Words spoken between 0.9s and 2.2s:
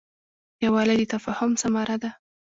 د تفاهم ثمره ده.